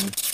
Mm-hmm. 0.00 0.29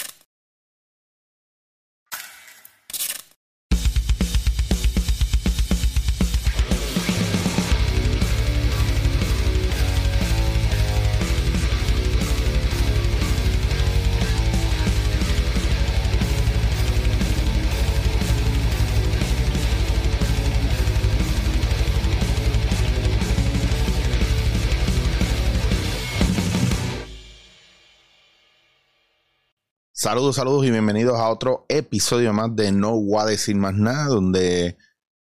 Saludos, 30.07 30.37
saludos 30.37 30.65
y 30.65 30.71
bienvenidos 30.71 31.19
a 31.19 31.29
otro 31.31 31.67
episodio 31.69 32.33
más 32.33 32.55
de 32.55 32.71
No 32.71 32.93
Voy 32.93 33.21
a 33.21 33.25
decir 33.25 33.57
más 33.57 33.75
nada, 33.75 34.07
donde 34.07 34.79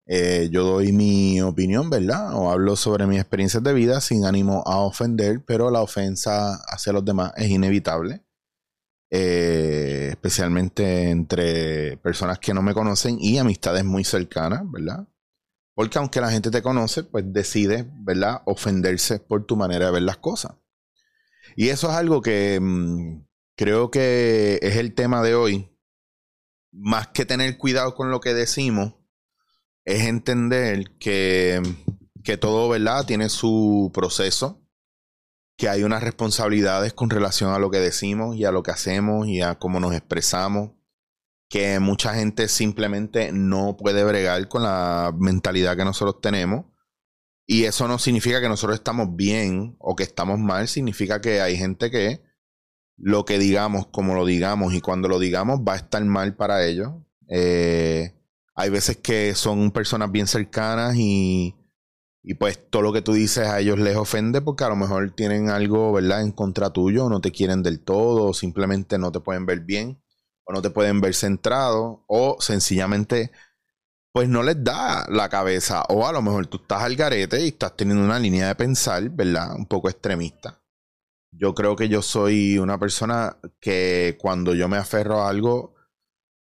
eh, 0.06 0.50
yo 0.52 0.66
doy 0.66 0.92
mi 0.92 1.40
opinión, 1.40 1.90
¿verdad? 1.90 2.34
O 2.34 2.52
hablo 2.52 2.76
sobre 2.76 3.08
mis 3.08 3.18
experiencias 3.18 3.64
de 3.64 3.74
vida 3.74 4.02
sin 4.02 4.26
ánimo 4.26 4.66
a 4.68 4.80
ofender, 4.80 5.42
pero 5.46 5.72
la 5.72 5.82
ofensa 5.82 6.56
hacia 6.68 6.92
los 6.92 7.06
demás 7.06 7.32
es 7.38 7.50
inevitable. 7.50 8.26
Eh, 9.10 10.10
especialmente 10.10 11.12
entre 11.12 11.96
personas 12.00 12.38
que 12.38 12.54
no 12.54 12.62
me 12.62 12.74
conocen 12.74 13.16
y 13.22 13.38
amistades 13.38 13.86
muy 13.86 14.04
cercanas, 14.04 14.64
¿verdad? 14.70 15.08
Porque 15.76 15.98
aunque 15.98 16.20
la 16.20 16.30
gente 16.30 16.52
te 16.52 16.62
conoce, 16.62 17.04
pues 17.04 17.24
decide, 17.32 17.90
¿verdad? 18.02 18.42
Ofenderse 18.44 19.20
por 19.20 19.46
tu 19.46 19.56
manera 19.56 19.86
de 19.86 19.92
ver 19.94 20.04
las 20.04 20.18
cosas. 20.18 20.56
Y 21.56 21.70
eso 21.70 21.90
es 21.90 21.96
algo 21.96 22.22
que... 22.22 22.60
Mm, 22.62 23.27
creo 23.58 23.92
que 23.92 24.60
es 24.62 24.78
el 24.78 24.94
tema 24.94 25.22
de 25.22 25.36
hoy. 25.36 25.74
Más 26.72 27.08
que 27.08 27.26
tener 27.26 27.58
cuidado 27.58 27.96
con 27.96 28.12
lo 28.12 28.22
que 28.22 28.34
decimos, 28.34 28.94
es 29.84 30.04
entender 30.04 30.98
que, 31.00 31.62
que 32.24 32.38
todo, 32.38 32.70
¿verdad? 32.70 33.06
Tiene 33.06 33.30
su 33.30 33.92
proceso, 33.94 34.62
que 35.58 35.70
hay 35.70 35.84
unas 35.84 36.04
responsabilidades 36.04 36.94
con 36.94 37.10
relación 37.10 37.52
a 37.52 37.60
lo 37.60 37.72
que 37.72 37.80
decimos 37.80 38.36
y 38.36 38.46
a 38.46 38.52
lo 38.52 38.62
que 38.64 38.72
hacemos 38.72 39.28
y 39.28 39.42
a 39.42 39.56
cómo 39.56 39.80
nos 39.80 39.96
expresamos, 39.96 40.72
que 41.50 41.80
mucha 41.80 42.14
gente 42.14 42.48
simplemente 42.50 43.32
no 43.32 43.76
puede 43.76 44.04
bregar 44.04 44.48
con 44.50 44.64
la 44.64 45.14
mentalidad 45.18 45.76
que 45.76 45.86
nosotros 45.86 46.22
tenemos. 46.22 46.66
Y 47.48 47.64
eso 47.64 47.88
no 47.88 47.98
significa 47.98 48.42
que 48.42 48.50
nosotros 48.50 48.78
estamos 48.78 49.16
bien 49.16 49.78
o 49.80 49.96
que 49.96 50.04
estamos 50.04 50.38
mal, 50.38 50.68
significa 50.68 51.22
que 51.22 51.42
hay 51.42 51.58
gente 51.58 51.90
que 51.90 52.27
lo 52.98 53.26
que 53.26 53.40
digamos, 53.40 53.88
como 53.88 54.16
lo 54.16 54.26
digamos, 54.26 54.74
y 54.74 54.82
cuando 54.82 55.08
lo 55.08 55.20
digamos 55.20 55.62
va 55.62 55.74
a 55.74 55.78
estar 55.78 56.04
mal 56.04 56.36
para 56.36 56.66
ellos. 56.66 56.94
Eh, 57.30 58.14
hay 58.56 58.70
veces 58.70 58.98
que 58.98 59.36
son 59.36 59.72
personas 59.72 60.12
bien 60.12 60.28
cercanas 60.28 60.96
y, 60.98 61.56
y 62.24 62.34
pues 62.34 62.70
todo 62.70 62.82
lo 62.82 62.94
que 62.94 63.02
tú 63.04 63.14
dices 63.14 63.48
a 63.48 63.60
ellos 63.60 63.80
les 63.80 63.96
ofende 63.96 64.42
porque 64.42 64.64
a 64.64 64.70
lo 64.70 64.76
mejor 64.76 65.12
tienen 65.12 65.50
algo, 65.50 65.94
¿verdad?, 65.94 66.22
en 66.22 66.32
contra 66.32 66.72
tuyo, 66.72 67.08
no 67.10 67.22
te 67.22 67.32
quieren 67.32 67.64
del 67.64 67.82
todo, 67.84 68.26
o 68.30 68.34
simplemente 68.34 68.98
no 68.98 69.12
te 69.12 69.20
pueden 69.20 69.46
ver 69.46 69.62
bien, 69.62 70.02
o 70.44 70.54
no 70.54 70.62
te 70.62 70.72
pueden 70.72 71.02
ver 71.02 71.14
centrado, 71.14 72.04
o 72.08 72.38
sencillamente 72.40 73.32
pues 74.12 74.28
no 74.28 74.42
les 74.42 74.64
da 74.64 75.06
la 75.10 75.30
cabeza, 75.30 75.84
o 75.90 76.08
a 76.08 76.12
lo 76.12 76.24
mejor 76.24 76.48
tú 76.48 76.58
estás 76.58 76.82
al 76.82 76.96
garete 76.96 77.40
y 77.46 77.50
estás 77.50 77.78
teniendo 77.78 78.04
una 78.04 78.18
línea 78.18 78.48
de 78.48 78.56
pensar, 78.56 79.08
¿verdad?, 79.12 79.56
un 79.56 79.68
poco 79.68 79.90
extremista. 79.90 80.60
Yo 81.38 81.54
creo 81.54 81.76
que 81.76 81.88
yo 81.88 82.02
soy 82.02 82.58
una 82.58 82.80
persona 82.80 83.38
que 83.60 84.18
cuando 84.20 84.56
yo 84.56 84.68
me 84.68 84.78
aferro 84.78 85.22
a 85.22 85.30
algo, 85.30 85.76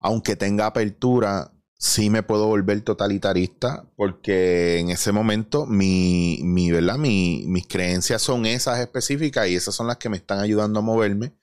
aunque 0.00 0.36
tenga 0.36 0.66
apertura, 0.66 1.52
sí 1.76 2.10
me 2.10 2.22
puedo 2.22 2.46
volver 2.46 2.82
totalitarista 2.82 3.90
porque 3.96 4.78
en 4.78 4.90
ese 4.90 5.10
momento 5.12 5.66
mi, 5.66 6.40
mi, 6.44 6.70
¿verdad? 6.70 6.96
mis 6.98 7.66
creencias 7.66 8.22
son 8.22 8.46
esas 8.46 8.78
específicas 8.78 9.48
y 9.48 9.56
esas 9.56 9.74
son 9.74 9.88
las 9.88 9.96
que 9.98 10.08
me 10.08 10.16
están 10.16 10.38
ayudando 10.38 10.78
a 10.78 10.82
moverme 10.82 11.34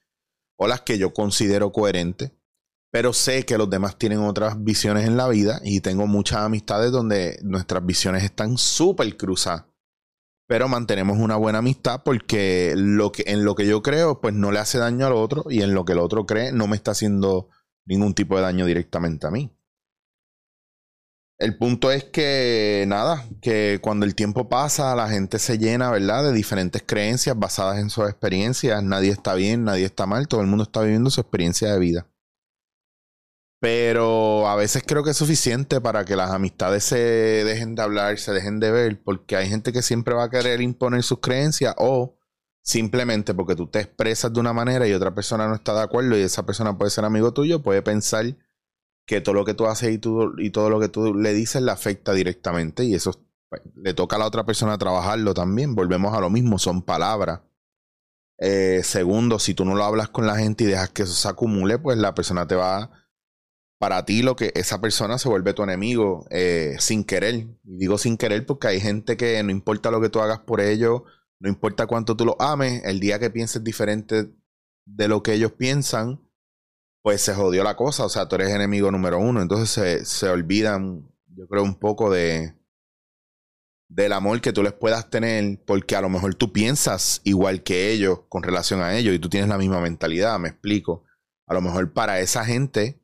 o 0.55 0.67
las 0.67 0.81
que 0.81 0.97
yo 0.97 1.13
considero 1.13 1.71
coherentes. 1.71 2.31
Pero 2.89 3.13
sé 3.13 3.45
que 3.45 3.57
los 3.57 3.69
demás 3.69 3.97
tienen 3.97 4.19
otras 4.19 4.63
visiones 4.63 5.07
en 5.07 5.17
la 5.17 5.27
vida 5.27 5.61
y 5.63 5.81
tengo 5.81 6.07
muchas 6.07 6.39
amistades 6.39 6.91
donde 6.91 7.39
nuestras 7.41 7.85
visiones 7.85 8.23
están 8.23 8.57
súper 8.57 9.15
cruzadas 9.17 9.70
pero 10.51 10.67
mantenemos 10.67 11.17
una 11.17 11.37
buena 11.37 11.59
amistad 11.59 12.01
porque 12.03 12.73
lo 12.75 13.13
que, 13.13 13.23
en 13.27 13.45
lo 13.45 13.55
que 13.55 13.65
yo 13.65 13.81
creo, 13.81 14.19
pues 14.19 14.33
no 14.33 14.51
le 14.51 14.59
hace 14.59 14.79
daño 14.79 15.07
al 15.07 15.13
otro 15.13 15.45
y 15.49 15.61
en 15.61 15.73
lo 15.73 15.85
que 15.85 15.93
el 15.93 15.99
otro 15.99 16.25
cree 16.25 16.51
no 16.51 16.67
me 16.67 16.75
está 16.75 16.91
haciendo 16.91 17.47
ningún 17.85 18.13
tipo 18.13 18.35
de 18.35 18.41
daño 18.41 18.65
directamente 18.65 19.25
a 19.25 19.31
mí. 19.31 19.49
El 21.37 21.57
punto 21.57 21.89
es 21.89 22.03
que, 22.03 22.83
nada, 22.85 23.25
que 23.41 23.79
cuando 23.81 24.05
el 24.05 24.13
tiempo 24.13 24.49
pasa, 24.49 24.93
la 24.93 25.07
gente 25.07 25.39
se 25.39 25.57
llena, 25.57 25.89
¿verdad?, 25.89 26.25
de 26.25 26.33
diferentes 26.33 26.83
creencias 26.85 27.39
basadas 27.39 27.79
en 27.79 27.89
sus 27.89 28.09
experiencias. 28.09 28.83
Nadie 28.83 29.11
está 29.11 29.35
bien, 29.35 29.63
nadie 29.63 29.85
está 29.85 30.05
mal, 30.05 30.27
todo 30.27 30.41
el 30.41 30.47
mundo 30.47 30.65
está 30.65 30.81
viviendo 30.81 31.09
su 31.11 31.21
experiencia 31.21 31.71
de 31.71 31.79
vida. 31.79 32.07
Pero 33.61 34.47
a 34.47 34.55
veces 34.55 34.83
creo 34.83 35.03
que 35.03 35.11
es 35.11 35.17
suficiente 35.17 35.79
para 35.81 36.03
que 36.03 36.15
las 36.15 36.31
amistades 36.31 36.83
se 36.83 36.97
dejen 36.97 37.75
de 37.75 37.83
hablar, 37.83 38.17
se 38.17 38.31
dejen 38.33 38.59
de 38.59 38.71
ver, 38.71 39.03
porque 39.03 39.35
hay 39.35 39.47
gente 39.47 39.71
que 39.71 39.83
siempre 39.83 40.15
va 40.15 40.23
a 40.23 40.29
querer 40.31 40.61
imponer 40.61 41.03
sus 41.03 41.19
creencias 41.19 41.75
o 41.77 42.15
simplemente 42.63 43.35
porque 43.35 43.55
tú 43.55 43.67
te 43.67 43.79
expresas 43.79 44.33
de 44.33 44.39
una 44.39 44.51
manera 44.51 44.87
y 44.87 44.93
otra 44.93 45.13
persona 45.13 45.47
no 45.47 45.53
está 45.53 45.75
de 45.75 45.81
acuerdo 45.81 46.17
y 46.17 46.21
esa 46.21 46.43
persona 46.43 46.75
puede 46.75 46.89
ser 46.89 47.05
amigo 47.05 47.33
tuyo, 47.33 47.61
puede 47.61 47.83
pensar 47.83 48.35
que 49.05 49.21
todo 49.21 49.35
lo 49.35 49.45
que 49.45 49.53
tú 49.53 49.67
haces 49.67 49.91
y, 49.91 50.01
y 50.39 50.49
todo 50.49 50.69
lo 50.71 50.79
que 50.79 50.89
tú 50.89 51.13
le 51.13 51.31
dices 51.35 51.61
le 51.61 51.71
afecta 51.71 52.13
directamente 52.13 52.83
y 52.83 52.95
eso 52.95 53.13
pues, 53.47 53.61
le 53.75 53.93
toca 53.93 54.15
a 54.15 54.19
la 54.19 54.25
otra 54.25 54.43
persona 54.43 54.79
trabajarlo 54.79 55.35
también. 55.35 55.75
Volvemos 55.75 56.17
a 56.17 56.21
lo 56.21 56.31
mismo, 56.31 56.57
son 56.57 56.81
palabras. 56.81 57.41
Eh, 58.39 58.81
segundo, 58.83 59.37
si 59.37 59.53
tú 59.53 59.65
no 59.65 59.75
lo 59.75 59.83
hablas 59.83 60.09
con 60.09 60.25
la 60.25 60.35
gente 60.35 60.63
y 60.63 60.67
dejas 60.67 60.89
que 60.89 61.03
eso 61.03 61.13
se 61.13 61.27
acumule, 61.27 61.77
pues 61.77 61.99
la 61.99 62.15
persona 62.15 62.47
te 62.47 62.55
va 62.55 62.89
para 63.81 64.05
ti 64.05 64.21
lo 64.21 64.35
que 64.35 64.51
esa 64.53 64.79
persona 64.79 65.17
se 65.17 65.27
vuelve 65.27 65.55
tu 65.55 65.63
enemigo 65.63 66.27
eh, 66.29 66.75
sin 66.77 67.03
querer. 67.03 67.47
Y 67.63 67.77
digo 67.77 67.97
sin 67.97 68.15
querer 68.15 68.45
porque 68.45 68.67
hay 68.67 68.79
gente 68.79 69.17
que 69.17 69.41
no 69.41 69.49
importa 69.49 69.89
lo 69.89 69.99
que 69.99 70.09
tú 70.09 70.19
hagas 70.19 70.37
por 70.41 70.61
ellos, 70.61 71.01
no 71.39 71.49
importa 71.49 71.87
cuánto 71.87 72.15
tú 72.15 72.25
lo 72.25 72.39
ames, 72.39 72.83
el 72.85 72.99
día 72.99 73.17
que 73.17 73.31
pienses 73.31 73.63
diferente 73.63 74.29
de 74.85 75.07
lo 75.07 75.23
que 75.23 75.33
ellos 75.33 75.53
piensan, 75.53 76.21
pues 77.01 77.21
se 77.21 77.33
jodió 77.33 77.63
la 77.63 77.75
cosa. 77.75 78.05
O 78.05 78.09
sea, 78.09 78.27
tú 78.27 78.35
eres 78.35 78.51
enemigo 78.51 78.91
número 78.91 79.17
uno. 79.17 79.41
Entonces 79.41 79.71
se, 79.71 80.05
se 80.05 80.29
olvidan, 80.29 81.11
yo 81.25 81.47
creo, 81.47 81.63
un 81.63 81.73
poco 81.73 82.11
de 82.11 82.53
del 83.89 84.13
amor 84.13 84.41
que 84.41 84.53
tú 84.53 84.61
les 84.61 84.73
puedas 84.73 85.09
tener, 85.09 85.59
porque 85.65 85.95
a 85.95 86.01
lo 86.01 86.09
mejor 86.09 86.35
tú 86.35 86.53
piensas 86.53 87.19
igual 87.23 87.63
que 87.63 87.91
ellos 87.91 88.19
con 88.29 88.43
relación 88.43 88.79
a 88.81 88.95
ellos 88.95 89.15
y 89.15 89.19
tú 89.19 89.27
tienes 89.27 89.49
la 89.49 89.57
misma 89.57 89.81
mentalidad, 89.81 90.37
me 90.37 90.49
explico. 90.49 91.03
A 91.47 91.55
lo 91.55 91.61
mejor 91.61 91.91
para 91.93 92.19
esa 92.19 92.45
gente 92.45 93.00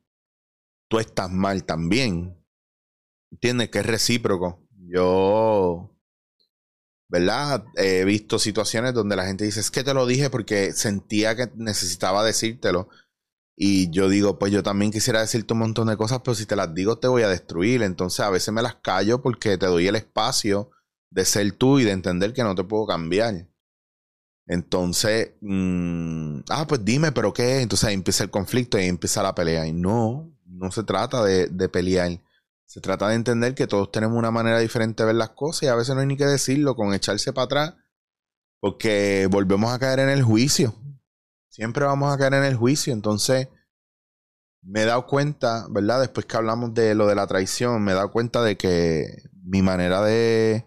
tú 0.88 0.98
estás 0.98 1.30
mal 1.30 1.64
también. 1.64 2.36
¿Entiendes? 3.30 3.70
Que 3.70 3.80
es 3.80 3.86
recíproco. 3.86 4.66
Yo, 4.70 5.94
¿verdad? 7.08 7.64
He 7.76 8.04
visto 8.04 8.38
situaciones 8.38 8.94
donde 8.94 9.16
la 9.16 9.26
gente 9.26 9.44
dice, 9.44 9.60
es 9.60 9.70
que 9.70 9.84
te 9.84 9.94
lo 9.94 10.06
dije 10.06 10.30
porque 10.30 10.72
sentía 10.72 11.36
que 11.36 11.50
necesitaba 11.56 12.24
decírtelo. 12.24 12.88
Y 13.56 13.90
yo 13.90 14.08
digo, 14.08 14.38
pues 14.38 14.52
yo 14.52 14.62
también 14.62 14.92
quisiera 14.92 15.20
decirte 15.20 15.52
un 15.52 15.58
montón 15.60 15.88
de 15.88 15.96
cosas, 15.96 16.20
pero 16.24 16.34
si 16.36 16.46
te 16.46 16.54
las 16.56 16.72
digo 16.74 16.98
te 16.98 17.08
voy 17.08 17.22
a 17.22 17.28
destruir. 17.28 17.82
Entonces 17.82 18.20
a 18.20 18.30
veces 18.30 18.54
me 18.54 18.62
las 18.62 18.76
callo 18.76 19.20
porque 19.22 19.58
te 19.58 19.66
doy 19.66 19.88
el 19.88 19.96
espacio 19.96 20.70
de 21.10 21.24
ser 21.24 21.52
tú 21.52 21.78
y 21.78 21.84
de 21.84 21.92
entender 21.92 22.32
que 22.32 22.44
no 22.44 22.54
te 22.54 22.64
puedo 22.64 22.86
cambiar. 22.86 23.48
Entonces, 24.46 25.34
mm, 25.40 26.40
ah, 26.50 26.66
pues 26.66 26.84
dime, 26.84 27.12
pero 27.12 27.32
qué. 27.32 27.60
Entonces 27.60 27.88
ahí 27.88 27.94
empieza 27.94 28.24
el 28.24 28.30
conflicto 28.30 28.78
y 28.78 28.82
ahí 28.82 28.88
empieza 28.88 29.22
la 29.22 29.34
pelea. 29.34 29.66
Y 29.66 29.72
no, 29.72 30.30
no 30.58 30.70
se 30.70 30.82
trata 30.82 31.24
de, 31.24 31.68
pelear. 31.68 32.20
Se 32.66 32.80
trata 32.80 33.08
de 33.08 33.14
entender 33.14 33.54
que 33.54 33.66
todos 33.66 33.90
tenemos 33.90 34.18
una 34.18 34.30
manera 34.30 34.58
diferente 34.58 35.02
de 35.02 35.08
ver 35.08 35.16
las 35.16 35.30
cosas 35.30 35.62
y 35.62 35.66
a 35.68 35.74
veces 35.74 35.94
no 35.94 36.00
hay 36.00 36.06
ni 36.06 36.16
que 36.16 36.26
decirlo 36.26 36.76
con 36.76 36.92
echarse 36.92 37.32
para 37.32 37.44
atrás 37.46 37.74
porque 38.60 39.28
volvemos 39.30 39.72
a 39.72 39.78
caer 39.78 40.00
en 40.00 40.10
el 40.10 40.22
juicio. 40.22 40.74
Siempre 41.48 41.84
vamos 41.84 42.12
a 42.12 42.18
caer 42.18 42.34
en 42.34 42.44
el 42.44 42.56
juicio. 42.56 42.92
Entonces, 42.92 43.48
me 44.62 44.82
he 44.82 44.84
dado 44.84 45.06
cuenta, 45.06 45.66
¿verdad? 45.70 46.00
Después 46.00 46.26
que 46.26 46.36
hablamos 46.36 46.74
de 46.74 46.94
lo 46.94 47.06
de 47.06 47.14
la 47.14 47.26
traición, 47.26 47.82
me 47.82 47.92
he 47.92 47.94
dado 47.94 48.10
cuenta 48.10 48.42
de 48.42 48.56
que 48.56 49.22
mi 49.42 49.62
manera 49.62 50.02
de... 50.02 50.64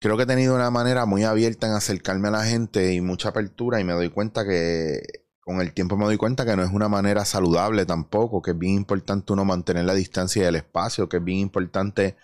Creo 0.00 0.16
que 0.16 0.22
he 0.22 0.26
tenido 0.26 0.54
una 0.54 0.70
manera 0.70 1.06
muy 1.06 1.24
abierta 1.24 1.66
en 1.66 1.72
acercarme 1.72 2.28
a 2.28 2.30
la 2.30 2.44
gente 2.44 2.92
y 2.94 3.00
mucha 3.00 3.30
apertura 3.30 3.80
y 3.80 3.84
me 3.84 3.94
doy 3.94 4.10
cuenta 4.10 4.46
que 4.46 5.27
con 5.48 5.62
el 5.62 5.72
tiempo 5.72 5.96
me 5.96 6.04
doy 6.04 6.18
cuenta 6.18 6.44
que 6.44 6.54
no 6.56 6.62
es 6.62 6.70
una 6.70 6.90
manera 6.90 7.24
saludable 7.24 7.86
tampoco, 7.86 8.42
que 8.42 8.50
es 8.50 8.58
bien 8.58 8.74
importante 8.74 9.32
uno 9.32 9.46
mantener 9.46 9.86
la 9.86 9.94
distancia 9.94 10.42
y 10.42 10.46
el 10.46 10.56
espacio, 10.56 11.08
que 11.08 11.16
es 11.16 11.24
bien 11.24 11.38
importante 11.38 12.16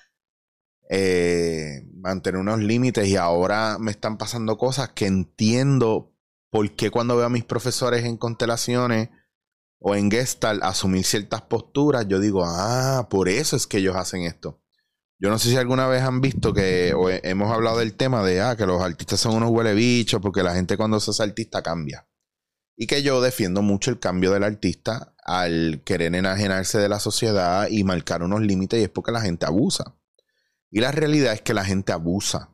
eh, 0.91 1.87
mantener 1.95 2.39
unos 2.39 2.61
límites 2.61 3.09
y 3.09 3.17
ahora 3.17 3.79
me 3.81 3.93
están 3.93 4.19
pasando 4.19 4.59
cosas 4.59 4.91
que 4.91 5.07
entiendo 5.07 6.13
por 6.51 6.71
qué 6.73 6.91
cuando 6.91 7.17
veo 7.17 7.25
a 7.25 7.31
mis 7.31 7.45
profesores 7.45 8.05
en 8.05 8.19
constelaciones 8.19 9.09
o 9.79 9.95
en 9.95 10.11
Gestalt 10.11 10.63
asumir 10.63 11.07
ciertas 11.07 11.41
posturas, 11.41 12.07
yo 12.07 12.21
digo, 12.21 12.45
ah, 12.45 13.07
por 13.09 13.31
eso 13.31 13.57
es 13.57 13.67
que 13.67 13.79
ellos 13.79 13.97
hacen 13.97 14.21
esto. 14.21 14.61
Yo 15.19 15.31
no 15.31 15.39
sé 15.39 15.49
si 15.49 15.57
alguna 15.57 15.87
vez 15.87 16.03
han 16.03 16.21
visto 16.21 16.53
que 16.53 16.93
o 16.93 17.09
hemos 17.09 17.51
hablado 17.51 17.79
del 17.79 17.95
tema 17.95 18.23
de 18.23 18.43
ah, 18.43 18.55
que 18.55 18.67
los 18.67 18.83
artistas 18.83 19.19
son 19.19 19.35
unos 19.35 19.49
huele 19.51 19.73
bichos 19.73 20.21
porque 20.21 20.43
la 20.43 20.55
gente 20.55 20.77
cuando 20.77 21.01
se 21.01 21.11
hace 21.11 21.23
artista 21.23 21.63
cambia. 21.63 22.07
Y 22.77 22.87
que 22.87 23.03
yo 23.03 23.21
defiendo 23.21 23.63
mucho 23.63 23.91
el 23.91 24.01
cambio 24.01 24.33
del 24.33 24.45
artista 24.45 25.15
al 25.25 25.83
querer 25.85 26.15
enajenarse 26.15 26.79
de 26.79 26.89
la 26.89 26.99
sociedad 26.99 27.69
y 27.71 27.85
marcar 27.85 28.23
unos 28.23 28.43
límites 28.43 28.81
y 28.81 28.85
es 28.85 28.89
porque 28.89 29.13
la 29.13 29.21
gente 29.21 29.47
abusa. 29.47 29.97
Y 30.71 30.81
la 30.81 30.91
realidad 30.91 31.33
es 31.33 31.43
que 31.43 31.55
la 31.55 31.65
gente 31.65 31.93
abusa. 31.93 32.51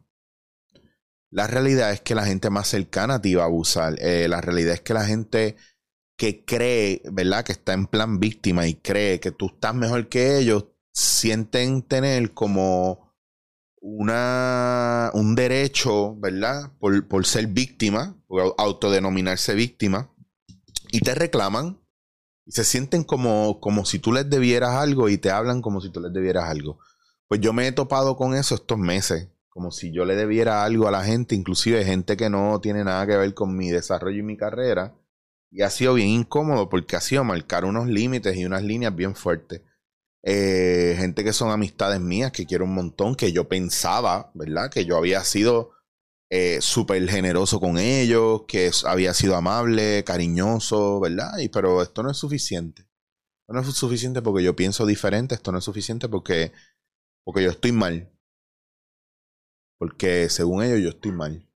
La 1.31 1.47
realidad 1.47 1.93
es 1.93 2.01
que 2.01 2.15
la 2.15 2.27
gente 2.27 2.51
más 2.51 2.69
cercana 2.69 3.15
a 3.15 3.23
ti 3.23 3.35
va 3.35 3.45
a 3.45 3.47
abusar. 3.47 3.97
Eh, 3.99 4.29
la 4.29 4.41
realidad 4.41 4.75
es 4.75 4.81
que 4.81 4.95
la 4.95 5.07
gente 5.07 5.57
que 6.17 6.45
cree, 6.45 7.03
¿verdad? 7.11 7.45
Que 7.45 7.53
está 7.53 7.73
en 7.73 7.87
plan 7.87 8.21
víctima 8.21 8.67
y 8.67 8.75
cree 8.75 9.21
que 9.21 9.31
tú 9.31 9.47
estás 9.47 9.75
mejor 9.75 10.09
que 10.09 10.39
ellos, 10.39 10.67
sienten 10.93 11.83
tener 11.83 12.35
como 12.35 13.10
una, 13.81 15.11
un 15.15 15.35
derecho, 15.35 16.15
¿verdad? 16.17 16.73
Por, 16.79 17.09
por 17.09 17.27
ser 17.27 17.47
víctima, 17.47 18.17
por 18.27 18.55
autodenominarse 18.59 19.55
víctima, 19.55 20.11
y 20.93 21.01
te 21.01 21.15
reclaman 21.15 21.81
y 22.45 22.53
se 22.53 22.65
sienten 22.65 23.05
como, 23.05 23.61
como 23.61 23.85
si 23.85 23.99
tú 23.99 24.13
les 24.13 24.29
debieras 24.29 24.73
algo 24.73 25.09
y 25.09 25.19
te 25.19 25.31
hablan 25.31 25.63
como 25.63 25.81
si 25.81 25.91
tú 25.91 26.01
les 26.01 26.13
debieras 26.13 26.49
algo. 26.49 26.79
Pues 27.29 27.41
yo 27.41 27.53
me 27.53 27.67
he 27.67 27.73
topado 27.73 28.17
con 28.17 28.35
eso 28.35 28.55
estos 28.55 28.79
meses, 28.79 29.29
como 29.49 29.71
si 29.71 29.93
yo 29.93 30.05
le 30.05 30.17
debiera 30.17 30.65
algo 30.65 30.89
a 30.89 30.91
la 30.91 31.05
gente, 31.05 31.35
inclusive 31.35 31.85
gente 31.85 32.17
que 32.17 32.29
no 32.29 32.61
tiene 32.61 32.85
nada 32.85 33.07
que 33.07 33.17
ver 33.17 33.35
con 33.35 33.57
mi 33.57 33.71
desarrollo 33.71 34.19
y 34.19 34.25
mi 34.25 34.37
carrera. 34.37 34.97
Y 35.51 35.63
ha 35.63 35.71
sido 35.71 35.95
bien 35.95 36.09
incómodo 36.09 36.69
porque 36.69 36.97
ha 36.97 37.01
sido 37.01 37.25
marcar 37.25 37.65
unos 37.65 37.89
límites 37.89 38.37
y 38.37 38.45
unas 38.45 38.63
líneas 38.63 38.95
bien 38.95 39.15
fuertes. 39.15 39.63
Eh, 40.23 40.97
gente 40.99 41.25
que 41.25 41.33
son 41.33 41.51
amistades 41.51 42.01
mías, 42.01 42.33
que 42.33 42.47
quiero 42.47 42.65
un 42.65 42.75
montón, 42.75 43.15
que 43.15 43.33
yo 43.33 43.49
pensaba, 43.49 44.31
¿verdad? 44.35 44.71
Que 44.71 44.85
yo 44.85 44.97
había 44.97 45.25
sido 45.25 45.73
eh, 46.31 46.61
súper 46.61 47.09
generoso 47.09 47.59
con 47.61 47.79
ellos, 47.79 48.43
que 48.47 48.71
había 48.87 49.15
sido 49.15 49.37
amable, 49.37 50.05
cariñoso, 50.05 51.01
¿verdad? 51.01 51.39
Y, 51.39 51.49
pero 51.49 51.83
esto 51.83 52.03
no 52.03 52.11
es 52.11 52.19
suficiente. 52.19 52.83
Esto 52.83 53.55
no 53.55 53.61
es 53.61 53.75
suficiente 53.75 54.23
porque 54.23 54.45
yo 54.45 54.55
pienso 54.55 54.87
diferente, 54.87 55.35
esto 55.35 55.53
no 55.53 55.59
es 55.59 55.65
suficiente 55.65 56.09
porque, 56.09 56.53
porque 57.25 57.43
yo 57.43 57.51
estoy 57.51 57.73
mal. 57.73 58.13
Porque 59.79 60.29
según 60.29 60.63
ellos 60.63 60.81
yo 60.81 60.91
estoy 60.91 61.13
mal. 61.13 61.49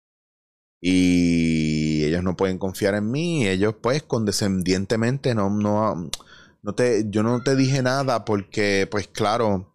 Y 0.80 2.04
ellos 2.04 2.22
no 2.22 2.36
pueden 2.36 2.58
confiar 2.58 2.94
en 2.94 3.10
mí, 3.10 3.46
ellos 3.46 3.76
pues 3.80 4.02
condescendientemente 4.02 5.34
no, 5.34 5.50
no, 5.50 6.10
no 6.64 6.74
te, 6.74 7.04
yo 7.10 7.22
no 7.22 7.42
te 7.42 7.56
dije 7.56 7.82
nada 7.82 8.24
porque, 8.24 8.88
pues 8.90 9.06
claro, 9.06 9.74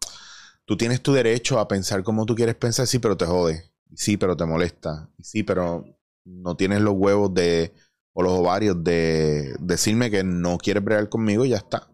tú 0.66 0.76
tienes 0.76 1.02
tu 1.02 1.14
derecho 1.14 1.60
a 1.60 1.68
pensar 1.68 2.04
como 2.04 2.26
tú 2.26 2.34
quieres 2.34 2.56
pensar, 2.56 2.88
sí, 2.88 2.98
pero 2.98 3.16
te 3.16 3.28
jode. 3.28 3.72
Sí, 3.96 4.18
pero 4.18 4.36
te 4.36 4.46
molesta. 4.46 5.08
Sí, 5.22 5.44
pero 5.44 5.86
no 6.26 6.56
tienes 6.58 6.82
los 6.82 6.96
huevos 6.96 7.32
de, 7.32 7.74
o 8.14 8.24
los 8.24 8.34
ovarios 8.34 8.84
de 8.84 9.56
decirme 9.60 10.10
que 10.10 10.24
no 10.24 10.58
quieres 10.58 10.84
bregar 10.84 11.10
conmigo 11.10 11.46
y 11.46 11.50
ya 11.50 11.58
está. 11.58 11.92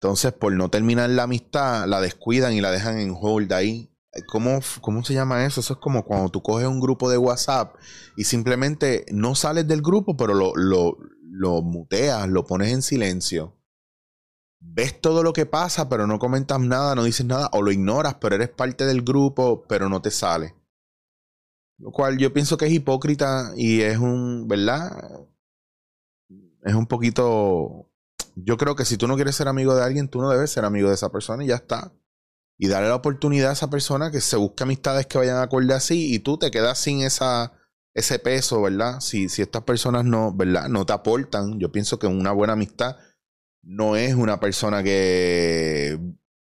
Entonces, 0.00 0.32
por 0.32 0.52
no 0.52 0.70
terminar 0.70 1.10
la 1.10 1.24
amistad, 1.24 1.88
la 1.88 2.00
descuidan 2.00 2.52
y 2.52 2.60
la 2.60 2.70
dejan 2.70 3.00
en 3.00 3.16
hold 3.20 3.52
ahí. 3.52 3.90
¿Cómo, 4.28 4.60
¿Cómo 4.82 5.02
se 5.02 5.14
llama 5.14 5.44
eso? 5.46 5.60
Eso 5.60 5.72
es 5.72 5.80
como 5.80 6.04
cuando 6.04 6.28
tú 6.28 6.42
coges 6.42 6.68
un 6.68 6.80
grupo 6.80 7.10
de 7.10 7.18
WhatsApp 7.18 7.74
y 8.16 8.22
simplemente 8.22 9.04
no 9.10 9.34
sales 9.34 9.66
del 9.66 9.82
grupo, 9.82 10.16
pero 10.16 10.34
lo, 10.34 10.54
lo, 10.54 10.96
lo 11.28 11.62
muteas, 11.62 12.28
lo 12.28 12.44
pones 12.44 12.72
en 12.72 12.82
silencio 12.82 13.56
ves 14.64 15.00
todo 15.00 15.22
lo 15.22 15.32
que 15.32 15.46
pasa, 15.46 15.88
pero 15.88 16.06
no 16.06 16.18
comentas 16.18 16.60
nada, 16.60 16.94
no 16.94 17.04
dices 17.04 17.26
nada, 17.26 17.48
o 17.52 17.62
lo 17.62 17.72
ignoras, 17.72 18.16
pero 18.20 18.36
eres 18.36 18.48
parte 18.48 18.86
del 18.86 19.02
grupo, 19.02 19.64
pero 19.68 19.88
no 19.88 20.00
te 20.00 20.10
sale. 20.10 20.54
Lo 21.78 21.90
cual 21.90 22.16
yo 22.16 22.32
pienso 22.32 22.56
que 22.56 22.66
es 22.66 22.72
hipócrita 22.72 23.52
y 23.56 23.80
es 23.80 23.98
un, 23.98 24.46
¿verdad? 24.48 25.26
Es 26.62 26.74
un 26.74 26.86
poquito... 26.86 27.88
Yo 28.34 28.56
creo 28.56 28.76
que 28.76 28.84
si 28.84 28.96
tú 28.96 29.08
no 29.08 29.16
quieres 29.16 29.36
ser 29.36 29.48
amigo 29.48 29.74
de 29.74 29.82
alguien, 29.82 30.08
tú 30.08 30.22
no 30.22 30.30
debes 30.30 30.50
ser 30.50 30.64
amigo 30.64 30.88
de 30.88 30.94
esa 30.94 31.10
persona 31.10 31.44
y 31.44 31.48
ya 31.48 31.56
está. 31.56 31.92
Y 32.56 32.68
darle 32.68 32.88
la 32.88 32.94
oportunidad 32.94 33.50
a 33.50 33.54
esa 33.54 33.68
persona 33.68 34.10
que 34.10 34.20
se 34.20 34.36
busque 34.36 34.62
amistades 34.62 35.06
que 35.06 35.18
vayan 35.18 35.36
a 35.36 35.42
acorde 35.42 35.74
así 35.74 36.14
y 36.14 36.20
tú 36.20 36.38
te 36.38 36.50
quedas 36.50 36.78
sin 36.78 37.02
esa, 37.02 37.52
ese 37.92 38.18
peso, 38.18 38.62
¿verdad? 38.62 39.00
Si, 39.00 39.28
si 39.28 39.42
estas 39.42 39.64
personas 39.64 40.04
no, 40.04 40.32
¿verdad? 40.32 40.68
No 40.68 40.86
te 40.86 40.92
aportan, 40.92 41.58
yo 41.58 41.72
pienso 41.72 41.98
que 41.98 42.06
una 42.06 42.32
buena 42.32 42.54
amistad 42.54 42.96
no 43.62 43.96
es 43.96 44.14
una 44.14 44.40
persona 44.40 44.82
que 44.82 45.98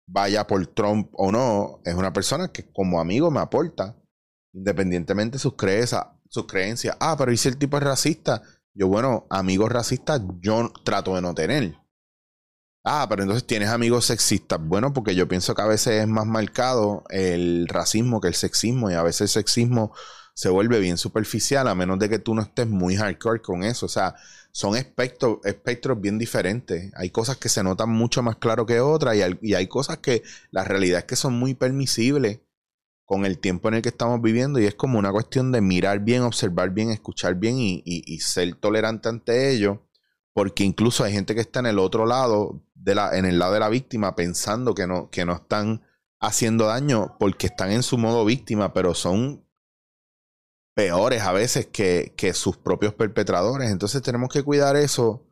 vaya 0.07 0.47
por 0.47 0.65
Trump 0.67 1.09
o 1.13 1.31
no, 1.31 1.81
es 1.85 1.93
una 1.93 2.13
persona 2.13 2.51
que 2.51 2.71
como 2.71 2.99
amigo 2.99 3.29
me 3.29 3.39
aporta, 3.39 3.95
independientemente 4.53 5.33
de 5.33 5.39
sus 5.39 5.55
creencias. 5.55 6.05
Sus 6.27 6.45
creencias. 6.45 6.95
Ah, 6.99 7.15
pero 7.17 7.31
¿y 7.31 7.37
si 7.37 7.49
el 7.49 7.57
tipo 7.57 7.77
es 7.77 7.83
racista? 7.83 8.43
Yo, 8.73 8.87
bueno, 8.87 9.25
amigos 9.29 9.71
racistas 9.71 10.21
yo 10.41 10.71
trato 10.83 11.15
de 11.15 11.21
no 11.21 11.33
tener. 11.33 11.75
Ah, 12.83 13.07
pero 13.09 13.23
entonces 13.23 13.45
tienes 13.45 13.69
amigos 13.69 14.05
sexistas. 14.05 14.59
Bueno, 14.61 14.93
porque 14.93 15.15
yo 15.15 15.27
pienso 15.27 15.53
que 15.53 15.61
a 15.61 15.67
veces 15.67 16.01
es 16.01 16.07
más 16.07 16.25
marcado 16.25 17.03
el 17.09 17.67
racismo 17.67 18.21
que 18.21 18.29
el 18.29 18.35
sexismo 18.35 18.89
y 18.89 18.93
a 18.93 19.03
veces 19.03 19.21
el 19.21 19.27
sexismo 19.29 19.93
se 20.39 20.47
vuelve 20.47 20.79
bien 20.79 20.97
superficial 20.97 21.67
a 21.67 21.75
menos 21.75 21.99
de 21.99 22.07
que 22.07 22.17
tú 22.17 22.33
no 22.33 22.41
estés 22.41 22.65
muy 22.65 22.95
hardcore 22.95 23.41
con 23.41 23.61
eso. 23.61 23.87
O 23.87 23.89
sea, 23.89 24.15
son 24.53 24.77
espectros, 24.77 25.39
espectros 25.43 25.99
bien 25.99 26.17
diferentes. 26.17 26.93
Hay 26.95 27.09
cosas 27.09 27.35
que 27.35 27.49
se 27.49 27.61
notan 27.61 27.89
mucho 27.89 28.23
más 28.23 28.37
claro 28.37 28.65
que 28.65 28.79
otras 28.79 29.17
y 29.17 29.21
hay, 29.21 29.37
y 29.41 29.55
hay 29.55 29.67
cosas 29.67 29.97
que 29.97 30.23
la 30.51 30.63
realidad 30.63 30.99
es 30.99 31.03
que 31.03 31.17
son 31.17 31.37
muy 31.37 31.55
permisibles 31.55 32.39
con 33.03 33.25
el 33.25 33.39
tiempo 33.39 33.67
en 33.67 33.73
el 33.73 33.81
que 33.81 33.89
estamos 33.89 34.21
viviendo 34.21 34.61
y 34.61 34.65
es 34.65 34.75
como 34.75 34.97
una 34.97 35.11
cuestión 35.11 35.51
de 35.51 35.59
mirar 35.59 35.99
bien, 35.99 36.21
observar 36.21 36.69
bien, 36.69 36.89
escuchar 36.89 37.35
bien 37.35 37.57
y, 37.59 37.83
y, 37.83 38.19
ser 38.21 38.55
tolerante 38.55 39.09
ante 39.09 39.51
ello, 39.51 39.89
porque 40.31 40.63
incluso 40.63 41.03
hay 41.03 41.11
gente 41.11 41.35
que 41.35 41.41
está 41.41 41.59
en 41.59 41.65
el 41.65 41.79
otro 41.79 42.05
lado, 42.05 42.63
de 42.75 42.95
la, 42.95 43.17
en 43.17 43.25
el 43.25 43.39
lado 43.39 43.55
de 43.55 43.59
la 43.59 43.67
víctima, 43.67 44.15
pensando 44.15 44.73
que 44.73 44.87
no, 44.87 45.09
que 45.09 45.25
no 45.25 45.33
están 45.33 45.81
haciendo 46.17 46.67
daño 46.67 47.17
porque 47.19 47.47
están 47.47 47.73
en 47.73 47.83
su 47.83 47.97
modo 47.97 48.23
víctima, 48.23 48.71
pero 48.71 48.93
son 48.93 49.43
peores 50.75 51.21
a 51.23 51.31
veces 51.31 51.67
que, 51.67 52.13
sus 52.33 52.57
propios 52.57 52.93
perpetradores. 52.93 53.71
Entonces 53.71 54.01
tenemos 54.01 54.29
que 54.29 54.43
cuidar 54.43 54.75
eso 54.75 55.25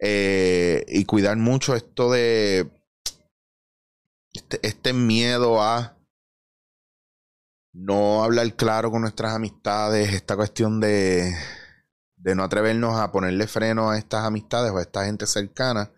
eh, 0.00 0.84
y 0.88 1.04
cuidar 1.04 1.36
mucho 1.36 1.74
esto 1.74 2.10
de 2.10 2.70
este, 4.32 4.60
este, 4.66 4.92
miedo 4.92 5.62
a 5.62 5.98
no 7.72 8.22
hablar 8.24 8.54
claro 8.54 8.90
con 8.90 9.02
nuestras 9.02 9.34
amistades, 9.34 10.12
esta 10.12 10.36
cuestión 10.36 10.80
de, 10.80 11.34
de 12.16 12.34
no 12.34 12.44
atrevernos 12.44 12.98
a 12.98 13.12
ponerle 13.12 13.46
freno 13.46 13.90
a 13.90 13.98
estas 13.98 14.24
amistades 14.24 14.70
o 14.72 14.78
a 14.78 14.82
esta 14.82 15.04
gente 15.04 15.26
cercana 15.26 15.92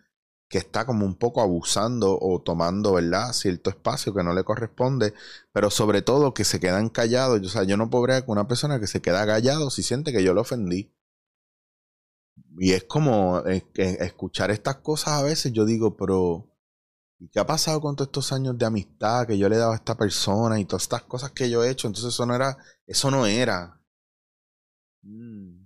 que 0.50 0.58
está 0.58 0.84
como 0.84 1.06
un 1.06 1.14
poco 1.14 1.40
abusando 1.42 2.18
o 2.20 2.42
tomando, 2.42 2.94
¿verdad? 2.94 3.32
Cierto 3.32 3.70
espacio 3.70 4.12
que 4.12 4.24
no 4.24 4.34
le 4.34 4.44
corresponde, 4.44 5.14
pero 5.52 5.70
sobre 5.70 6.02
todo 6.02 6.34
que 6.34 6.44
se 6.44 6.58
quedan 6.60 6.88
callados. 6.90 7.40
O 7.40 7.48
sea, 7.48 7.62
yo 7.64 7.76
no 7.76 7.88
podría 7.88 8.26
con 8.26 8.32
una 8.32 8.48
persona 8.48 8.80
que 8.80 8.88
se 8.88 9.00
queda 9.00 9.24
callado 9.26 9.70
si 9.70 9.84
siente 9.84 10.12
que 10.12 10.24
yo 10.24 10.34
lo 10.34 10.40
ofendí. 10.42 10.92
Y 12.58 12.72
es 12.72 12.84
como 12.84 13.42
escuchar 13.76 14.50
estas 14.50 14.76
cosas 14.78 15.20
a 15.20 15.22
veces, 15.22 15.52
yo 15.52 15.64
digo, 15.64 15.96
pero 15.96 16.48
¿y 17.20 17.28
qué 17.28 17.38
ha 17.40 17.46
pasado 17.46 17.80
con 17.80 17.94
todos 17.94 18.08
estos 18.08 18.32
años 18.32 18.58
de 18.58 18.66
amistad 18.66 19.26
que 19.28 19.38
yo 19.38 19.48
le 19.48 19.56
he 19.56 19.58
dado 19.58 19.72
a 19.72 19.76
esta 19.76 19.96
persona 19.96 20.58
y 20.58 20.64
todas 20.64 20.82
estas 20.82 21.04
cosas 21.04 21.30
que 21.30 21.48
yo 21.48 21.62
he 21.62 21.70
hecho? 21.70 21.86
Entonces 21.86 22.12
eso 22.12 22.26
no 22.26 22.34
era, 22.34 22.58
eso 22.86 23.10
no 23.10 23.24
era. 23.26 23.80
Mm. 25.02 25.59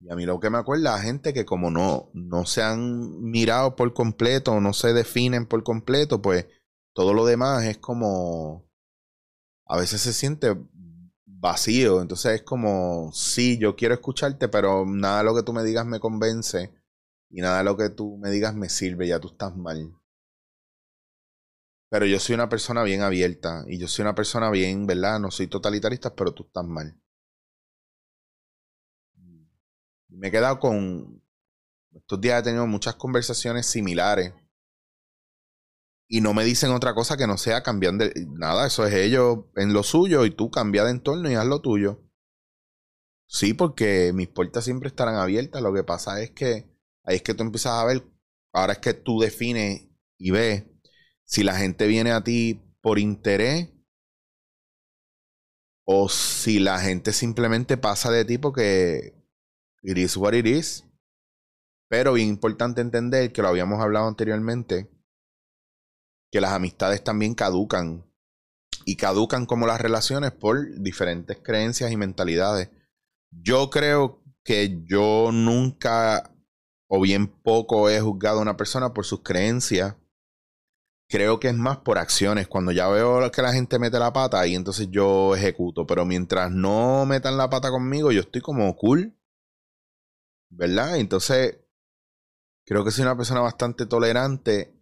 Y 0.00 0.10
a 0.10 0.16
mí 0.16 0.24
lo 0.24 0.40
que 0.40 0.48
me 0.48 0.58
acuerda, 0.58 0.98
gente 0.98 1.34
que 1.34 1.44
como 1.44 1.70
no, 1.70 2.10
no 2.14 2.46
se 2.46 2.62
han 2.62 3.20
mirado 3.20 3.76
por 3.76 3.92
completo, 3.92 4.58
no 4.60 4.72
se 4.72 4.94
definen 4.94 5.46
por 5.46 5.62
completo, 5.62 6.22
pues 6.22 6.46
todo 6.94 7.12
lo 7.12 7.26
demás 7.26 7.64
es 7.64 7.78
como, 7.78 8.66
a 9.66 9.76
veces 9.76 10.00
se 10.00 10.14
siente 10.14 10.56
vacío, 11.26 12.00
entonces 12.00 12.36
es 12.36 12.42
como, 12.42 13.10
sí, 13.12 13.58
yo 13.58 13.76
quiero 13.76 13.94
escucharte, 13.94 14.48
pero 14.48 14.86
nada 14.86 15.18
de 15.18 15.24
lo 15.24 15.34
que 15.34 15.42
tú 15.42 15.52
me 15.52 15.62
digas 15.64 15.86
me 15.86 16.00
convence 16.00 16.72
y 17.30 17.40
nada 17.42 17.58
de 17.58 17.64
lo 17.64 17.76
que 17.76 17.90
tú 17.90 18.16
me 18.16 18.30
digas 18.30 18.54
me 18.54 18.68
sirve, 18.70 19.06
ya 19.06 19.20
tú 19.20 19.28
estás 19.28 19.54
mal. 19.56 19.94
Pero 21.90 22.06
yo 22.06 22.18
soy 22.20 22.36
una 22.36 22.48
persona 22.48 22.82
bien 22.84 23.02
abierta 23.02 23.64
y 23.66 23.78
yo 23.78 23.88
soy 23.88 24.04
una 24.04 24.14
persona 24.14 24.50
bien, 24.50 24.86
¿verdad? 24.86 25.20
No 25.20 25.30
soy 25.30 25.48
totalitarista, 25.48 26.14
pero 26.14 26.32
tú 26.32 26.44
estás 26.44 26.64
mal. 26.64 26.96
Me 30.10 30.28
he 30.28 30.30
quedado 30.30 30.58
con. 30.58 31.22
Estos 31.92 32.20
días 32.20 32.40
he 32.40 32.44
tenido 32.44 32.66
muchas 32.66 32.94
conversaciones 32.94 33.66
similares. 33.66 34.32
Y 36.08 36.20
no 36.20 36.34
me 36.34 36.44
dicen 36.44 36.70
otra 36.72 36.94
cosa 36.94 37.16
que 37.16 37.26
no 37.26 37.38
sea 37.38 37.62
cambiar 37.62 37.94
de. 37.94 38.26
Nada, 38.30 38.66
eso 38.66 38.86
es 38.86 38.94
ellos 38.94 39.46
en 39.56 39.72
lo 39.72 39.82
suyo 39.82 40.24
y 40.24 40.30
tú 40.30 40.50
cambia 40.50 40.84
de 40.84 40.90
entorno 40.92 41.30
y 41.30 41.34
haz 41.34 41.46
lo 41.46 41.60
tuyo. 41.60 42.02
Sí, 43.26 43.54
porque 43.54 44.12
mis 44.12 44.28
puertas 44.28 44.64
siempre 44.64 44.88
estarán 44.88 45.14
abiertas. 45.16 45.62
Lo 45.62 45.72
que 45.72 45.84
pasa 45.84 46.20
es 46.20 46.32
que 46.32 46.68
ahí 47.04 47.16
es 47.16 47.22
que 47.22 47.34
tú 47.34 47.44
empiezas 47.44 47.72
a 47.72 47.84
ver, 47.84 48.04
ahora 48.52 48.74
es 48.74 48.78
que 48.80 48.94
tú 48.94 49.20
defines 49.20 49.88
y 50.18 50.30
ves 50.32 50.64
si 51.24 51.44
la 51.44 51.56
gente 51.56 51.86
viene 51.86 52.10
a 52.10 52.24
ti 52.24 52.60
por 52.80 52.98
interés 52.98 53.70
o 55.84 56.08
si 56.08 56.58
la 56.58 56.80
gente 56.80 57.12
simplemente 57.12 57.76
pasa 57.76 58.10
de 58.10 58.24
ti 58.24 58.38
porque 58.38 59.19
it 59.82 59.98
is 59.98 60.16
what 60.16 60.34
it 60.34 60.46
is. 60.46 60.84
Pero 61.88 62.12
bien 62.12 62.28
importante 62.28 62.80
entender 62.80 63.32
que 63.32 63.42
lo 63.42 63.48
habíamos 63.48 63.80
hablado 63.80 64.06
anteriormente, 64.06 64.90
que 66.30 66.40
las 66.40 66.52
amistades 66.52 67.02
también 67.02 67.34
caducan. 67.34 68.06
Y 68.86 68.96
caducan 68.96 69.44
como 69.44 69.66
las 69.66 69.80
relaciones 69.80 70.32
por 70.32 70.80
diferentes 70.80 71.36
creencias 71.42 71.92
y 71.92 71.96
mentalidades. 71.96 72.70
Yo 73.30 73.68
creo 73.68 74.22
que 74.42 74.82
yo 74.84 75.30
nunca 75.32 76.34
o 76.88 77.00
bien 77.00 77.28
poco 77.28 77.88
he 77.88 78.00
juzgado 78.00 78.38
a 78.38 78.42
una 78.42 78.56
persona 78.56 78.92
por 78.92 79.04
sus 79.04 79.22
creencias. 79.22 79.96
Creo 81.08 81.38
que 81.38 81.48
es 81.48 81.54
más 81.54 81.78
por 81.78 81.98
acciones. 81.98 82.48
Cuando 82.48 82.72
ya 82.72 82.88
veo 82.88 83.30
que 83.30 83.42
la 83.42 83.52
gente 83.52 83.78
mete 83.78 83.98
la 83.98 84.12
pata, 84.12 84.44
y 84.46 84.54
entonces 84.54 84.88
yo 84.90 85.36
ejecuto. 85.36 85.86
Pero 85.86 86.04
mientras 86.04 86.50
no 86.50 87.06
metan 87.06 87.36
la 87.36 87.48
pata 87.48 87.70
conmigo, 87.70 88.10
yo 88.10 88.20
estoy 88.20 88.40
como 88.40 88.74
cool. 88.76 89.16
¿Verdad? 90.50 90.98
Entonces, 90.98 91.58
creo 92.66 92.84
que 92.84 92.90
soy 92.90 93.02
una 93.02 93.16
persona 93.16 93.40
bastante 93.40 93.86
tolerante. 93.86 94.76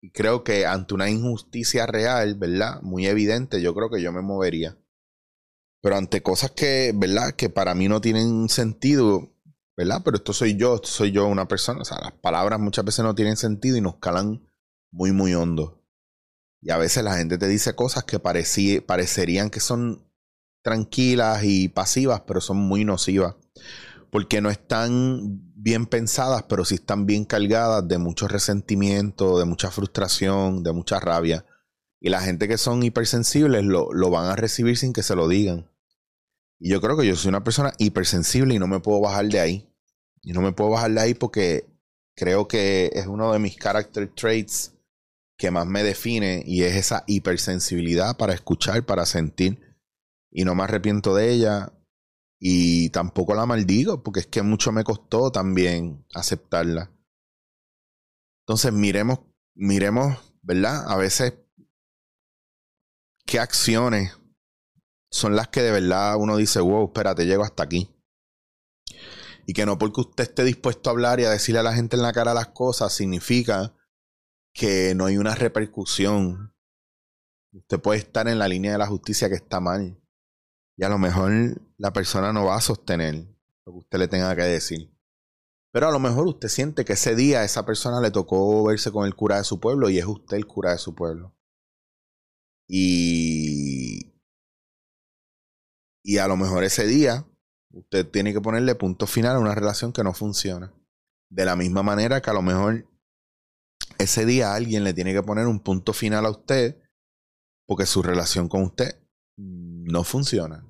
Y 0.00 0.10
creo 0.10 0.44
que 0.44 0.66
ante 0.66 0.92
una 0.92 1.08
injusticia 1.08 1.86
real, 1.86 2.34
¿verdad? 2.34 2.82
Muy 2.82 3.06
evidente, 3.06 3.62
yo 3.62 3.74
creo 3.74 3.88
que 3.90 4.02
yo 4.02 4.12
me 4.12 4.20
movería. 4.20 4.76
Pero 5.80 5.96
ante 5.96 6.22
cosas 6.22 6.50
que, 6.50 6.92
¿verdad? 6.94 7.32
Que 7.32 7.48
para 7.48 7.74
mí 7.74 7.88
no 7.88 8.00
tienen 8.00 8.48
sentido, 8.48 9.32
¿verdad? 9.76 10.02
Pero 10.04 10.18
esto 10.18 10.32
soy 10.32 10.56
yo, 10.56 10.74
esto 10.76 10.88
soy 10.88 11.12
yo 11.12 11.26
una 11.26 11.48
persona. 11.48 11.80
O 11.80 11.84
sea, 11.84 12.00
las 12.00 12.12
palabras 12.12 12.60
muchas 12.60 12.84
veces 12.84 13.04
no 13.04 13.14
tienen 13.14 13.36
sentido 13.36 13.76
y 13.76 13.80
nos 13.80 13.96
calan 13.96 14.46
muy, 14.90 15.12
muy 15.12 15.34
hondo. 15.34 15.82
Y 16.60 16.70
a 16.70 16.78
veces 16.78 17.04
la 17.04 17.16
gente 17.16 17.36
te 17.38 17.48
dice 17.48 17.74
cosas 17.74 18.04
que 18.04 18.18
parecerían 18.18 19.50
que 19.50 19.60
son 19.60 20.10
tranquilas 20.62 21.44
y 21.44 21.68
pasivas, 21.68 22.22
pero 22.26 22.40
son 22.40 22.56
muy 22.56 22.84
nocivas. 22.84 23.36
Porque 24.14 24.40
no 24.40 24.48
están 24.48 25.42
bien 25.56 25.86
pensadas, 25.86 26.44
pero 26.44 26.64
sí 26.64 26.76
están 26.76 27.04
bien 27.04 27.24
cargadas 27.24 27.88
de 27.88 27.98
mucho 27.98 28.28
resentimiento, 28.28 29.40
de 29.40 29.44
mucha 29.44 29.72
frustración, 29.72 30.62
de 30.62 30.72
mucha 30.72 31.00
rabia. 31.00 31.44
Y 31.98 32.10
la 32.10 32.20
gente 32.20 32.46
que 32.46 32.56
son 32.56 32.84
hipersensibles 32.84 33.64
lo, 33.64 33.92
lo 33.92 34.10
van 34.10 34.26
a 34.26 34.36
recibir 34.36 34.76
sin 34.76 34.92
que 34.92 35.02
se 35.02 35.16
lo 35.16 35.26
digan. 35.26 35.68
Y 36.60 36.70
yo 36.70 36.80
creo 36.80 36.96
que 36.96 37.08
yo 37.08 37.16
soy 37.16 37.30
una 37.30 37.42
persona 37.42 37.72
hipersensible 37.78 38.54
y 38.54 38.60
no 38.60 38.68
me 38.68 38.78
puedo 38.78 39.00
bajar 39.00 39.26
de 39.26 39.40
ahí. 39.40 39.74
Y 40.22 40.32
no 40.32 40.42
me 40.42 40.52
puedo 40.52 40.70
bajar 40.70 40.92
de 40.92 41.00
ahí 41.00 41.14
porque 41.14 41.66
creo 42.14 42.46
que 42.46 42.92
es 42.92 43.08
uno 43.08 43.32
de 43.32 43.40
mis 43.40 43.56
character 43.56 44.08
traits 44.14 44.74
que 45.36 45.50
más 45.50 45.66
me 45.66 45.82
define 45.82 46.44
y 46.46 46.62
es 46.62 46.76
esa 46.76 47.02
hipersensibilidad 47.08 48.16
para 48.16 48.32
escuchar, 48.32 48.86
para 48.86 49.06
sentir. 49.06 49.60
Y 50.30 50.44
no 50.44 50.54
me 50.54 50.62
arrepiento 50.62 51.16
de 51.16 51.32
ella 51.32 51.72
y 52.46 52.90
tampoco 52.90 53.34
la 53.34 53.46
maldigo 53.46 54.02
porque 54.02 54.20
es 54.20 54.26
que 54.26 54.42
mucho 54.42 54.70
me 54.70 54.84
costó 54.84 55.32
también 55.32 56.04
aceptarla. 56.12 56.92
Entonces 58.42 58.70
miremos, 58.70 59.20
miremos, 59.54 60.18
¿verdad? 60.42 60.84
A 60.86 60.98
veces 60.98 61.38
qué 63.24 63.40
acciones 63.40 64.18
son 65.10 65.34
las 65.34 65.48
que 65.48 65.62
de 65.62 65.70
verdad 65.70 66.16
uno 66.18 66.36
dice, 66.36 66.60
wow, 66.60 66.88
espérate, 66.88 67.24
llego 67.24 67.44
hasta 67.44 67.62
aquí. 67.62 67.96
Y 69.46 69.54
que 69.54 69.64
no 69.64 69.78
porque 69.78 70.02
usted 70.02 70.24
esté 70.24 70.44
dispuesto 70.44 70.90
a 70.90 70.92
hablar 70.92 71.20
y 71.20 71.24
a 71.24 71.30
decirle 71.30 71.60
a 71.60 71.62
la 71.62 71.72
gente 71.72 71.96
en 71.96 72.02
la 72.02 72.12
cara 72.12 72.34
las 72.34 72.48
cosas, 72.48 72.92
significa 72.92 73.74
que 74.52 74.94
no 74.94 75.06
hay 75.06 75.16
una 75.16 75.34
repercusión. 75.34 76.54
Usted 77.54 77.80
puede 77.80 78.00
estar 78.00 78.28
en 78.28 78.38
la 78.38 78.48
línea 78.48 78.72
de 78.72 78.78
la 78.78 78.86
justicia 78.86 79.30
que 79.30 79.36
está 79.36 79.60
mal. 79.60 80.03
Y 80.76 80.84
a 80.84 80.88
lo 80.88 80.98
mejor 80.98 81.30
la 81.78 81.92
persona 81.92 82.32
no 82.32 82.46
va 82.46 82.56
a 82.56 82.60
sostener 82.60 83.26
lo 83.66 83.72
que 83.72 83.78
usted 83.78 83.98
le 83.98 84.08
tenga 84.08 84.34
que 84.34 84.42
decir. 84.42 84.90
Pero 85.72 85.88
a 85.88 85.92
lo 85.92 85.98
mejor 85.98 86.26
usted 86.26 86.48
siente 86.48 86.84
que 86.84 86.92
ese 86.92 87.14
día 87.14 87.44
esa 87.44 87.66
persona 87.66 88.00
le 88.00 88.10
tocó 88.10 88.64
verse 88.64 88.92
con 88.92 89.06
el 89.06 89.14
cura 89.14 89.38
de 89.38 89.44
su 89.44 89.60
pueblo 89.60 89.90
y 89.90 89.98
es 89.98 90.06
usted 90.06 90.36
el 90.36 90.46
cura 90.46 90.72
de 90.72 90.78
su 90.78 90.94
pueblo. 90.94 91.34
Y 92.68 94.14
y 96.04 96.18
a 96.18 96.28
lo 96.28 96.36
mejor 96.36 96.64
ese 96.64 96.86
día 96.86 97.26
usted 97.72 98.08
tiene 98.08 98.32
que 98.32 98.40
ponerle 98.40 98.74
punto 98.74 99.06
final 99.06 99.36
a 99.36 99.40
una 99.40 99.54
relación 99.54 99.92
que 99.92 100.04
no 100.04 100.12
funciona. 100.12 100.72
De 101.30 101.44
la 101.44 101.56
misma 101.56 101.82
manera 101.82 102.20
que 102.20 102.30
a 102.30 102.34
lo 102.34 102.42
mejor 102.42 102.86
ese 103.98 104.26
día 104.26 104.54
alguien 104.54 104.84
le 104.84 104.92
tiene 104.92 105.12
que 105.12 105.22
poner 105.22 105.46
un 105.46 105.60
punto 105.60 105.92
final 105.92 106.26
a 106.26 106.30
usted 106.30 106.80
porque 107.66 107.86
su 107.86 108.02
relación 108.02 108.48
con 108.48 108.62
usted 108.62 109.03
no 109.84 110.04
funciona. 110.04 110.66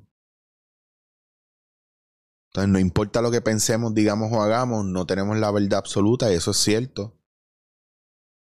Entonces, 2.49 2.73
no 2.73 2.79
importa 2.79 3.21
lo 3.21 3.31
que 3.31 3.41
pensemos, 3.41 3.95
digamos 3.95 4.33
o 4.33 4.41
hagamos, 4.41 4.85
no 4.85 5.07
tenemos 5.07 5.37
la 5.39 5.51
verdad 5.51 5.81
absoluta 5.81 6.31
y 6.33 6.37
eso 6.37 6.53
es 6.53 6.59
cierto. 6.59 7.19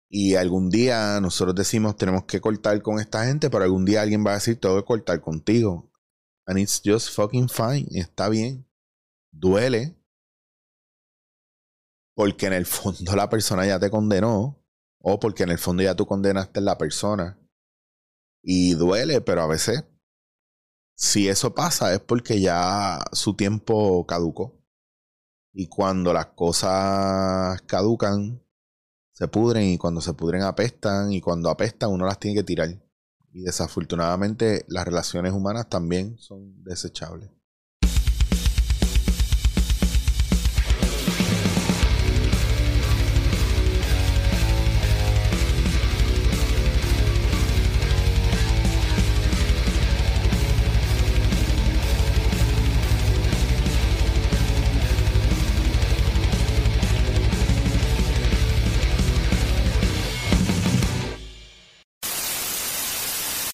Y 0.09 0.35
algún 0.35 0.69
día 0.69 1.19
nosotros 1.21 1.55
decimos 1.55 1.95
tenemos 1.95 2.23
que 2.23 2.41
cortar 2.41 2.81
con 2.81 2.99
esta 2.99 3.25
gente, 3.25 3.49
pero 3.49 3.63
algún 3.63 3.85
día 3.85 4.01
alguien 4.01 4.25
va 4.25 4.31
a 4.31 4.35
decir 4.35 4.59
tengo 4.59 4.77
que 4.77 4.85
cortar 4.85 5.21
contigo. 5.21 5.91
And 6.47 6.57
it's 6.57 6.81
just 6.83 7.09
fucking 7.13 7.47
fine. 7.49 7.87
Está 7.91 8.27
bien. 8.27 8.65
Duele. 9.31 9.95
Porque 12.15 12.47
en 12.47 12.53
el 12.53 12.65
fondo 12.65 13.15
la 13.15 13.29
persona 13.29 13.67
ya 13.67 13.79
te 13.79 13.91
condenó. 13.91 14.59
O 15.01 15.19
porque 15.19 15.43
en 15.43 15.49
el 15.49 15.59
fondo 15.59 15.83
ya 15.83 15.95
tú 15.95 16.07
condenaste 16.07 16.59
a 16.59 16.63
la 16.63 16.77
persona. 16.77 17.37
Y 18.41 18.73
duele, 18.73 19.21
pero 19.21 19.43
a 19.43 19.47
veces, 19.47 19.83
si 20.99 21.29
eso 21.29 21.55
pasa, 21.55 21.93
es 21.93 22.01
porque 22.01 22.41
ya 22.41 22.99
su 23.13 23.33
tiempo 23.33 24.05
caducó. 24.05 24.61
Y 25.53 25.67
cuando 25.67 26.11
las 26.11 26.27
cosas 26.27 27.61
caducan, 27.61 28.43
se 29.13 29.29
pudren. 29.29 29.63
Y 29.63 29.77
cuando 29.77 30.01
se 30.01 30.13
pudren, 30.13 30.41
apestan. 30.43 31.13
Y 31.13 31.21
cuando 31.21 31.49
apestan, 31.49 31.91
uno 31.91 32.05
las 32.05 32.19
tiene 32.19 32.35
que 32.35 32.43
tirar. 32.43 32.67
Y 33.31 33.43
desafortunadamente 33.43 34.65
las 34.67 34.83
relaciones 34.85 35.31
humanas 35.31 35.69
también 35.69 36.17
son 36.17 36.61
desechables. 36.65 37.29